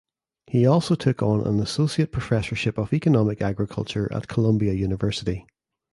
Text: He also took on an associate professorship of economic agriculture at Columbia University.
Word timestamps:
He 0.47 0.65
also 0.65 0.95
took 0.95 1.21
on 1.21 1.45
an 1.45 1.59
associate 1.59 2.11
professorship 2.11 2.79
of 2.79 2.91
economic 2.91 3.39
agriculture 3.39 4.11
at 4.11 4.27
Columbia 4.27 4.73
University. 4.73 5.45